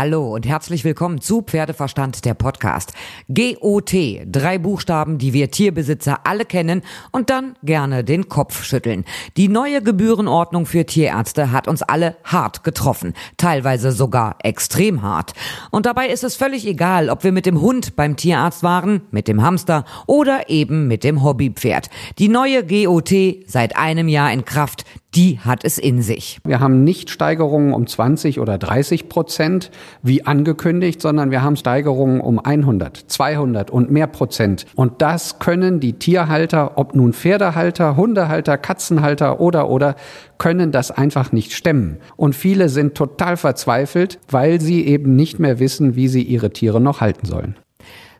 [0.00, 2.92] Hallo und herzlich willkommen zu Pferdeverstand der Podcast.
[3.28, 3.92] GOT,
[4.26, 9.04] drei Buchstaben, die wir Tierbesitzer alle kennen und dann gerne den Kopf schütteln.
[9.36, 15.32] Die neue Gebührenordnung für Tierärzte hat uns alle hart getroffen, teilweise sogar extrem hart.
[15.72, 19.26] Und dabei ist es völlig egal, ob wir mit dem Hund beim Tierarzt waren, mit
[19.26, 21.90] dem Hamster oder eben mit dem Hobbypferd.
[22.20, 23.12] Die neue GOT
[23.48, 24.84] seit einem Jahr in Kraft,
[25.18, 26.38] die hat es in sich.
[26.44, 32.20] Wir haben nicht Steigerungen um 20 oder 30 Prozent wie angekündigt, sondern wir haben Steigerungen
[32.20, 34.66] um 100, 200 und mehr Prozent.
[34.76, 39.96] Und das können die Tierhalter, ob nun Pferdehalter, Hundehalter, Katzenhalter oder oder,
[40.38, 41.96] können das einfach nicht stemmen.
[42.14, 46.80] Und viele sind total verzweifelt, weil sie eben nicht mehr wissen, wie sie ihre Tiere
[46.80, 47.56] noch halten sollen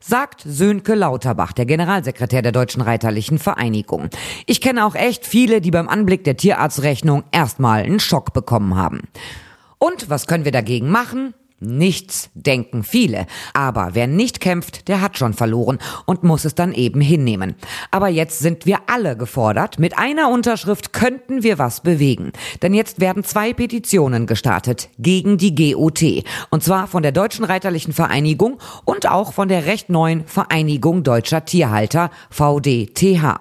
[0.01, 4.09] sagt Sönke Lauterbach, der Generalsekretär der Deutschen Reiterlichen Vereinigung.
[4.47, 9.03] Ich kenne auch echt viele, die beim Anblick der Tierarztrechnung erstmal einen Schock bekommen haben.
[9.79, 11.35] Und was können wir dagegen machen?
[11.61, 13.27] Nichts, denken viele.
[13.53, 17.57] Aber wer nicht kämpft, der hat schon verloren und muss es dann eben hinnehmen.
[17.91, 19.79] Aber jetzt sind wir alle gefordert.
[19.81, 22.31] Mit einer Unterschrift könnten wir was bewegen.
[22.63, 26.25] Denn jetzt werden zwei Petitionen gestartet gegen die GOT.
[26.51, 31.45] Und zwar von der Deutschen Reiterlichen Vereinigung und auch von der recht neuen Vereinigung Deutscher
[31.45, 33.41] Tierhalter, VDTH.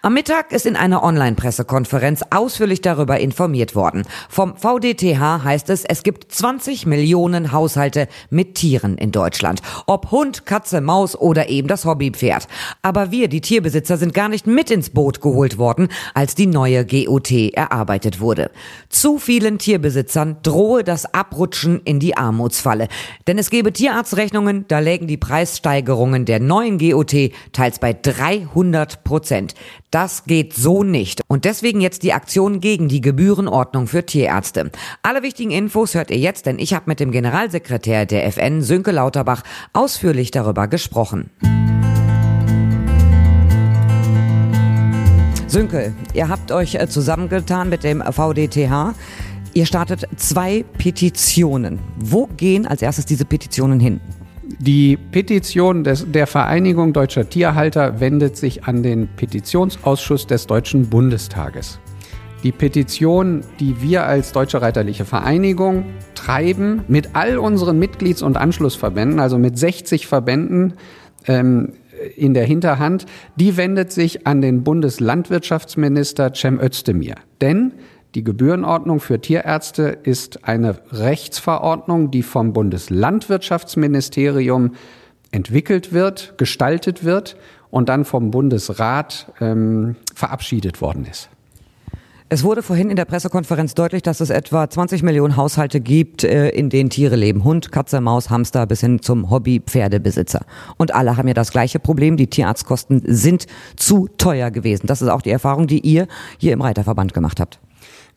[0.00, 4.04] Am Mittag ist in einer Online-Pressekonferenz ausführlich darüber informiert worden.
[4.30, 9.60] Vom VDTH heißt es, es gibt 20 Millionen Haushalte mit Tieren in Deutschland.
[9.86, 12.46] Ob Hund, Katze, Maus oder eben das Hobbypferd.
[12.82, 16.86] Aber wir, die Tierbesitzer, sind gar nicht mit ins Boot geholt worden, als die neue
[16.86, 18.52] GOT erarbeitet wurde.
[18.88, 22.86] Zu vielen Tierbesitzern drohe das Abrutschen in die Armutsfalle.
[23.26, 29.54] Denn es gebe Tierarztrechnungen, da lägen die Preissteigerungen der neuen GOT teils bei 300 Prozent.
[29.90, 31.22] Das geht so nicht.
[31.28, 34.70] Und deswegen jetzt die Aktion gegen die Gebührenordnung für Tierärzte.
[35.02, 38.90] Alle wichtigen Infos hört ihr jetzt, denn ich habe mit dem Generalsekretär der FN, Sönke
[38.90, 41.30] Lauterbach, ausführlich darüber gesprochen.
[45.46, 48.94] Sönke, ihr habt euch äh, zusammengetan mit dem VDTH.
[49.54, 51.78] Ihr startet zwei Petitionen.
[51.96, 54.00] Wo gehen als erstes diese Petitionen hin?
[54.60, 61.78] Die Petition des, der Vereinigung Deutscher Tierhalter wendet sich an den Petitionsausschuss des Deutschen Bundestages.
[62.42, 69.20] Die Petition, die wir als Deutsche Reiterliche Vereinigung treiben, mit all unseren Mitglieds- und Anschlussverbänden,
[69.20, 70.74] also mit 60 Verbänden
[71.26, 71.74] ähm,
[72.16, 73.04] in der Hinterhand,
[73.36, 77.16] die wendet sich an den Bundeslandwirtschaftsminister Cem Özdemir.
[77.42, 77.72] Denn
[78.14, 84.72] die Gebührenordnung für Tierärzte ist eine Rechtsverordnung, die vom Bundeslandwirtschaftsministerium
[85.30, 87.36] entwickelt wird, gestaltet wird
[87.70, 91.28] und dann vom Bundesrat ähm, verabschiedet worden ist.
[92.30, 96.50] Es wurde vorhin in der Pressekonferenz deutlich, dass es etwa 20 Millionen Haushalte gibt, äh,
[96.50, 97.42] in denen Tiere leben.
[97.42, 100.44] Hund, Katze, Maus, Hamster bis hin zum Hobby-Pferdebesitzer.
[100.76, 102.18] Und alle haben ja das gleiche Problem.
[102.18, 104.86] Die Tierarztkosten sind zu teuer gewesen.
[104.86, 107.60] Das ist auch die Erfahrung, die ihr hier im Reiterverband gemacht habt.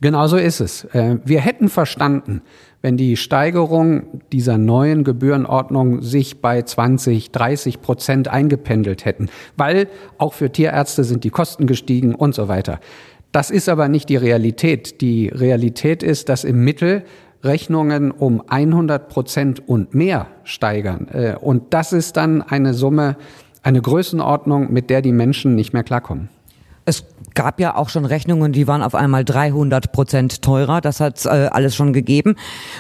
[0.01, 0.83] Genau so ist es.
[0.85, 2.41] Äh, wir hätten verstanden,
[2.81, 10.33] wenn die Steigerung dieser neuen Gebührenordnung sich bei 20, 30 Prozent eingependelt hätten, weil auch
[10.33, 12.79] für Tierärzte sind die Kosten gestiegen und so weiter.
[13.31, 15.01] Das ist aber nicht die Realität.
[15.01, 17.03] Die Realität ist, dass im Mittel
[17.43, 21.07] Rechnungen um 100 Prozent und mehr steigern.
[21.09, 23.17] Äh, und das ist dann eine Summe,
[23.61, 26.29] eine Größenordnung, mit der die Menschen nicht mehr klarkommen.
[26.85, 30.81] Es gab ja auch schon Rechnungen, die waren auf einmal 300 Prozent teurer.
[30.81, 32.35] Das hat äh, alles schon gegeben.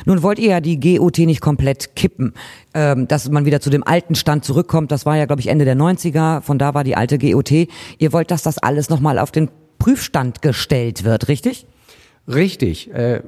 [0.05, 2.33] Nun wollt ihr ja die GOT nicht komplett kippen,
[2.73, 4.91] ähm, dass man wieder zu dem alten Stand zurückkommt.
[4.91, 6.41] Das war ja, glaube ich, Ende der 90er.
[6.41, 7.51] Von da war die alte GOT.
[7.51, 11.65] Ihr wollt, dass das alles nochmal auf den Prüfstand gestellt wird, richtig?
[12.27, 12.93] Richtig.
[12.93, 13.21] Äh,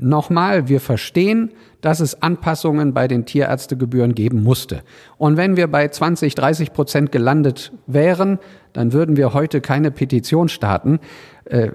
[0.00, 4.82] Nochmal, wir verstehen, dass es Anpassungen bei den Tierärztegebühren geben musste.
[5.16, 8.38] Und wenn wir bei 20, 30 Prozent gelandet wären,
[8.72, 11.00] dann würden wir heute keine Petition starten.
[11.44, 11.70] Äh,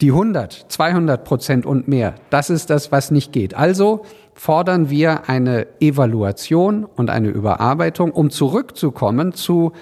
[0.00, 3.54] die 100, 200 Prozent und mehr, das ist das, was nicht geht.
[3.54, 4.04] Also
[4.34, 9.72] fordern wir eine Evaluation und eine Überarbeitung, um zurückzukommen zu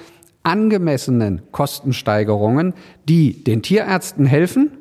[0.42, 2.74] angemessenen Kostensteigerungen,
[3.08, 4.72] die den Tierärzten helfen,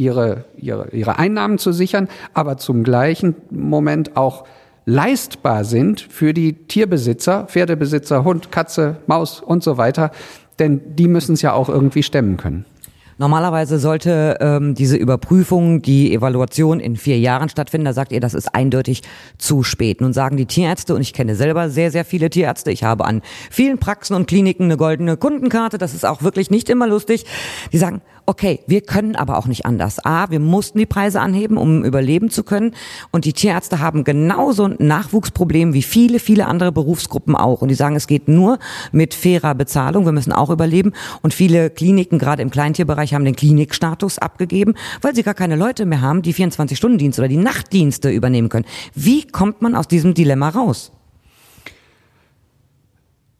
[0.00, 4.44] ihre, ihre, ihre Einnahmen zu sichern, aber zum gleichen Moment auch
[4.86, 10.10] leistbar sind für die Tierbesitzer, Pferdebesitzer, Hund, Katze, Maus und so weiter,
[10.58, 12.64] denn die müssen es ja auch irgendwie stemmen können.
[13.20, 17.84] Normalerweise sollte ähm, diese Überprüfung, die Evaluation in vier Jahren stattfinden.
[17.84, 19.02] Da sagt ihr, das ist eindeutig
[19.36, 20.00] zu spät.
[20.00, 23.20] Nun sagen die Tierärzte, und ich kenne selber sehr, sehr viele Tierärzte, ich habe an
[23.50, 27.26] vielen Praxen und Kliniken eine goldene Kundenkarte, das ist auch wirklich nicht immer lustig.
[27.74, 30.04] Die sagen, okay, wir können aber auch nicht anders.
[30.04, 32.74] A, wir mussten die Preise anheben, um überleben zu können.
[33.10, 37.62] Und die Tierärzte haben genauso ein Nachwuchsproblem wie viele, viele andere Berufsgruppen auch.
[37.62, 38.58] Und die sagen, es geht nur
[38.92, 40.04] mit fairer Bezahlung.
[40.04, 40.92] Wir müssen auch überleben.
[41.22, 45.86] Und viele Kliniken, gerade im Kleintierbereich, haben den Klinikstatus abgegeben, weil sie gar keine Leute
[45.86, 48.66] mehr haben, die 24-Stunden-Dienst oder die Nachtdienste übernehmen können.
[48.94, 50.92] Wie kommt man aus diesem Dilemma raus?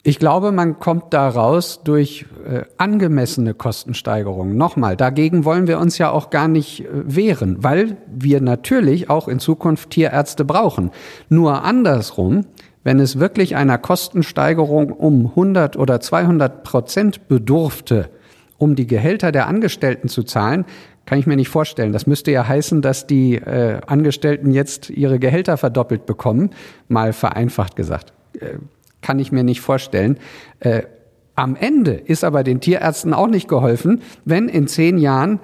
[0.02, 4.56] Ich glaube, man kommt da raus durch äh, angemessene Kostensteigerungen.
[4.56, 9.28] Nochmal, dagegen wollen wir uns ja auch gar nicht äh, wehren, weil wir natürlich auch
[9.28, 10.90] in Zukunft Tierärzte brauchen.
[11.28, 12.46] Nur andersrum,
[12.82, 18.08] wenn es wirklich einer Kostensteigerung um 100 oder 200 Prozent bedurfte,
[18.56, 20.64] um die Gehälter der Angestellten zu zahlen,
[21.04, 21.92] kann ich mir nicht vorstellen.
[21.92, 26.50] Das müsste ja heißen, dass die äh, Angestellten jetzt ihre Gehälter verdoppelt bekommen,
[26.88, 28.14] mal vereinfacht gesagt.
[29.02, 30.18] Kann ich mir nicht vorstellen.
[30.60, 30.82] Äh,
[31.34, 35.40] am Ende ist aber den Tierärzten auch nicht geholfen, wenn in zehn Jahren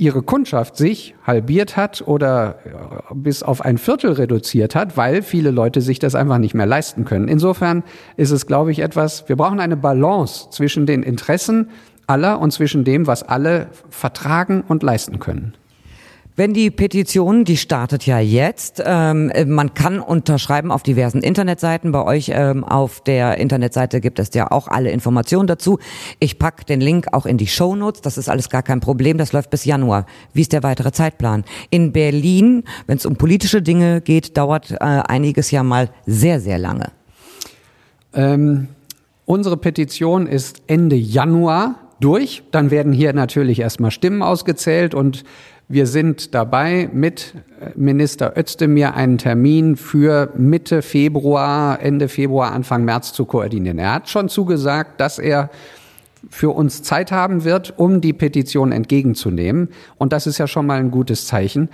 [0.00, 5.50] ihre Kundschaft sich halbiert hat oder äh, bis auf ein Viertel reduziert hat, weil viele
[5.50, 7.28] Leute sich das einfach nicht mehr leisten können.
[7.28, 7.82] Insofern
[8.16, 11.68] ist es, glaube ich, etwas, wir brauchen eine Balance zwischen den Interessen
[12.06, 15.54] aller und zwischen dem, was alle vertragen und leisten können.
[16.40, 21.92] Wenn die Petition, die startet ja jetzt, ähm, man kann unterschreiben auf diversen Internetseiten.
[21.92, 25.78] Bei euch ähm, auf der Internetseite gibt es ja auch alle Informationen dazu.
[26.18, 28.00] Ich pack den Link auch in die Show Notes.
[28.00, 29.18] Das ist alles gar kein Problem.
[29.18, 30.06] Das läuft bis Januar.
[30.32, 31.44] Wie ist der weitere Zeitplan?
[31.68, 36.56] In Berlin, wenn es um politische Dinge geht, dauert äh, einiges ja mal sehr, sehr
[36.56, 36.90] lange.
[38.14, 38.68] Ähm,
[39.26, 42.44] unsere Petition ist Ende Januar durch.
[42.50, 45.22] Dann werden hier natürlich erstmal Stimmen ausgezählt und
[45.70, 47.34] wir sind dabei, mit
[47.76, 53.78] Minister Özdemir einen Termin für Mitte Februar, Ende Februar, Anfang März zu koordinieren.
[53.78, 55.48] Er hat schon zugesagt, dass er
[56.28, 59.68] für uns Zeit haben wird, um die Petition entgegenzunehmen.
[59.96, 61.68] Und das ist ja schon mal ein gutes Zeichen.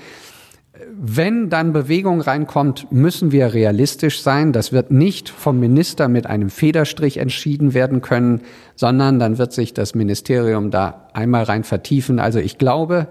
[0.95, 4.53] Wenn dann Bewegung reinkommt, müssen wir realistisch sein.
[4.53, 8.43] Das wird nicht vom Minister mit einem Federstrich entschieden werden können,
[8.75, 12.21] sondern dann wird sich das Ministerium da einmal rein vertiefen.
[12.21, 13.09] Also ich glaube,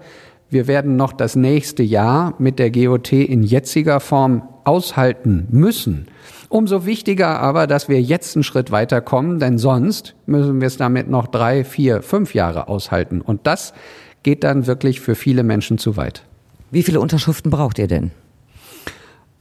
[0.50, 6.06] wir werden noch das nächste Jahr mit der GOT in jetziger Form aushalten müssen.
[6.48, 11.10] Umso wichtiger aber, dass wir jetzt einen Schritt weiterkommen, denn sonst müssen wir es damit
[11.10, 13.20] noch drei, vier, fünf Jahre aushalten.
[13.20, 13.74] Und das
[14.22, 16.22] geht dann wirklich für viele Menschen zu weit.
[16.70, 18.12] Wie viele Unterschriften braucht ihr denn?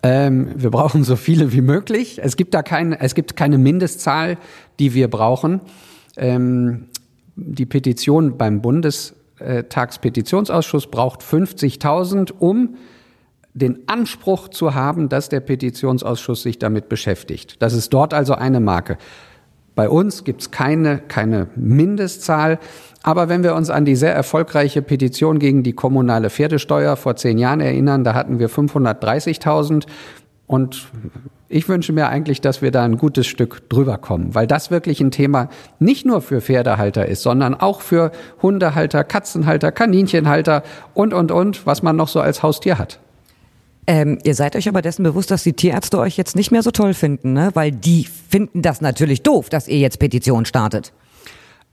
[0.01, 2.19] Ähm, wir brauchen so viele wie möglich.
[2.21, 4.37] Es gibt da keine, es gibt keine Mindestzahl,
[4.79, 5.61] die wir brauchen.
[6.17, 6.85] Ähm,
[7.35, 9.13] die Petition beim Bundes
[9.69, 12.75] Tagspetitionsausschuss braucht 50.000, um
[13.53, 17.61] den Anspruch zu haben, dass der Petitionsausschuss sich damit beschäftigt.
[17.61, 18.97] Das ist dort also eine Marke.
[19.75, 22.59] Bei uns gibt es keine, keine Mindestzahl.
[23.03, 27.37] Aber wenn wir uns an die sehr erfolgreiche Petition gegen die kommunale Pferdesteuer vor zehn
[27.37, 29.85] Jahren erinnern, da hatten wir 530.000
[30.47, 30.87] und
[31.47, 34.99] ich wünsche mir eigentlich, dass wir da ein gutes Stück drüber kommen, weil das wirklich
[34.99, 35.49] ein Thema
[35.79, 38.11] nicht nur für Pferdehalter ist, sondern auch für
[38.41, 40.63] Hundehalter, Katzenhalter, Kaninchenhalter
[40.93, 42.99] und, und, und, was man noch so als Haustier hat.
[43.87, 46.71] Ähm, ihr seid euch aber dessen bewusst, dass die Tierärzte euch jetzt nicht mehr so
[46.71, 47.51] toll finden, ne?
[47.53, 50.91] weil die finden das natürlich doof, dass ihr jetzt Petition startet.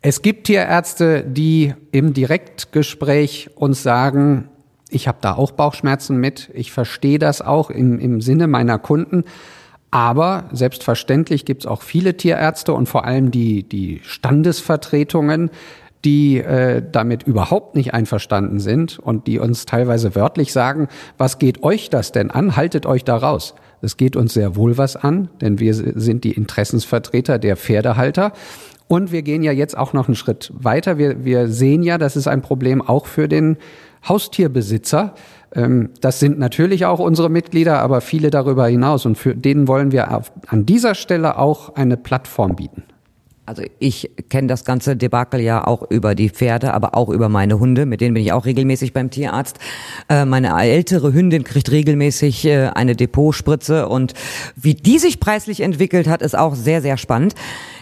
[0.03, 4.49] Es gibt Tierärzte, die im Direktgespräch uns sagen,
[4.93, 6.51] ich habe da auch Bauchschmerzen mit.
[6.55, 9.25] Ich verstehe das auch im, im Sinne meiner Kunden.
[9.91, 15.51] Aber selbstverständlich gibt es auch viele Tierärzte und vor allem die, die Standesvertretungen,
[16.05, 20.89] die äh, damit überhaupt nicht einverstanden sind und die uns teilweise wörtlich sagen,
[21.19, 22.57] was geht euch das denn an?
[22.57, 23.55] Haltet euch da raus.
[23.83, 28.33] Es geht uns sehr wohl was an, denn wir sind die Interessensvertreter der Pferdehalter.
[28.89, 30.99] Und wir gehen ja jetzt auch noch einen Schritt weiter.
[30.99, 33.57] Wir, wir sehen ja, das ist ein Problem auch für den
[34.09, 35.15] Haustierbesitzer.
[35.55, 39.07] Ähm, das sind natürlich auch unsere Mitglieder, aber viele darüber hinaus.
[39.07, 42.85] Und für denen wollen wir an dieser Stelle auch eine Plattform bieten.
[43.45, 47.59] Also ich kenne das ganze Debakel ja auch über die Pferde, aber auch über meine
[47.59, 47.87] Hunde.
[47.87, 49.59] Mit denen bin ich auch regelmäßig beim Tierarzt.
[50.09, 54.15] Äh, meine ältere Hündin kriegt regelmäßig äh, eine Depotspritze und
[54.55, 57.35] wie die sich preislich entwickelt hat, ist auch sehr, sehr spannend.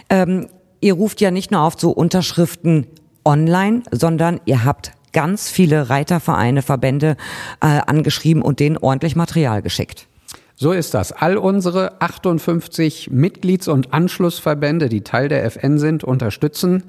[0.09, 0.47] Ähm,
[0.81, 2.87] ihr ruft ja nicht nur auf zu Unterschriften
[3.23, 7.17] online, sondern ihr habt ganz viele Reitervereine, Verbände
[7.61, 10.07] äh, angeschrieben und denen ordentlich Material geschickt.
[10.55, 11.11] So ist das.
[11.11, 16.83] All unsere 58 Mitglieds- und Anschlussverbände, die Teil der FN sind, unterstützen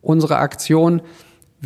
[0.00, 1.02] unsere Aktion.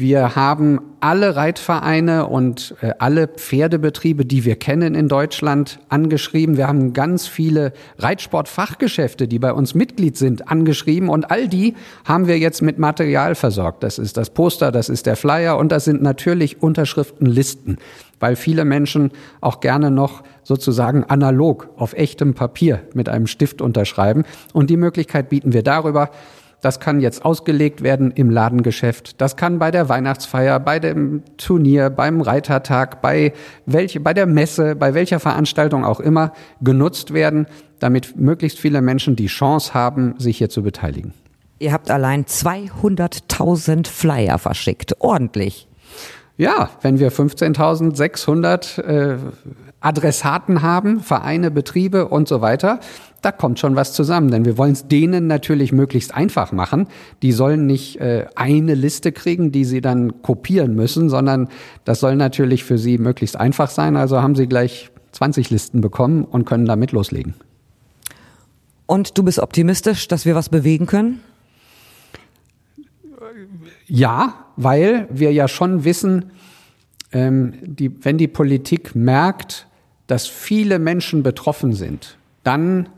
[0.01, 6.57] Wir haben alle Reitvereine und äh, alle Pferdebetriebe, die wir kennen in Deutschland, angeschrieben.
[6.57, 11.11] Wir haben ganz viele Reitsportfachgeschäfte, die bei uns Mitglied sind, angeschrieben.
[11.11, 11.75] Und all die
[12.07, 13.83] haben wir jetzt mit Material versorgt.
[13.83, 17.77] Das ist das Poster, das ist der Flyer und das sind natürlich Unterschriftenlisten,
[18.21, 19.11] weil viele Menschen
[19.43, 24.25] auch gerne noch sozusagen analog auf echtem Papier mit einem Stift unterschreiben.
[24.55, 26.09] Und die Möglichkeit bieten wir darüber.
[26.61, 29.21] Das kann jetzt ausgelegt werden im Ladengeschäft.
[29.21, 33.33] Das kann bei der Weihnachtsfeier, bei dem Turnier, beim Reitertag, bei
[33.67, 37.47] welche, bei der Messe, bei welcher Veranstaltung auch immer genutzt werden,
[37.79, 41.15] damit möglichst viele Menschen die Chance haben, sich hier zu beteiligen.
[41.59, 44.97] Ihr habt allein 200.000 Flyer verschickt.
[45.01, 45.69] Ordentlich.
[46.37, 49.19] Ja, wenn wir 15.600 äh,
[49.81, 52.81] Adressaten haben, Vereine, Betriebe und so weiter,
[53.23, 54.31] da kommt schon was zusammen.
[54.31, 56.89] Denn wir wollen es denen natürlich möglichst einfach machen.
[57.23, 61.49] Die sollen nicht äh, eine Liste kriegen, die sie dann kopieren müssen, sondern
[61.85, 63.97] das soll natürlich für sie möglichst einfach sein.
[63.97, 67.35] Also haben sie gleich 20 Listen bekommen und können damit loslegen.
[68.87, 71.21] Und du bist optimistisch, dass wir was bewegen können?
[73.87, 76.33] Ja, weil wir ja schon wissen,
[77.13, 79.67] ähm, die, wenn die Politik merkt,
[80.07, 82.89] dass viele Menschen betroffen sind, dann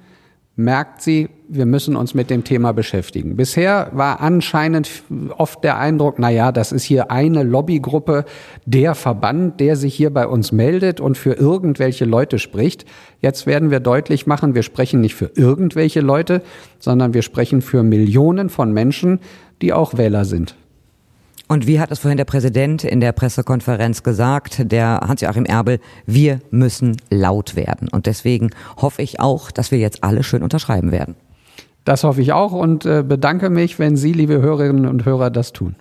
[0.54, 3.36] merkt sie, wir müssen uns mit dem Thema beschäftigen.
[3.36, 4.90] Bisher war anscheinend
[5.36, 8.24] oft der Eindruck, na ja, das ist hier eine Lobbygruppe,
[8.66, 12.84] der Verband, der sich hier bei uns meldet und für irgendwelche Leute spricht.
[13.20, 16.42] Jetzt werden wir deutlich machen, wir sprechen nicht für irgendwelche Leute,
[16.78, 19.20] sondern wir sprechen für Millionen von Menschen,
[19.62, 20.56] die auch Wähler sind.
[21.52, 26.40] Und wie hat es vorhin der Präsident in der Pressekonferenz gesagt, der Hans-Joachim Erbel, wir
[26.50, 27.90] müssen laut werden.
[27.90, 28.48] Und deswegen
[28.80, 31.14] hoffe ich auch, dass wir jetzt alle schön unterschreiben werden.
[31.84, 35.52] Das hoffe ich auch und äh, bedanke mich, wenn Sie, liebe Hörerinnen und Hörer, das
[35.52, 35.76] tun.